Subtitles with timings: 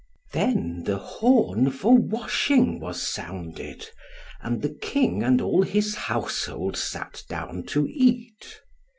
[0.31, 3.87] Then the horn for washing was sounded,
[4.41, 8.61] and the King and all his household sat down to eat.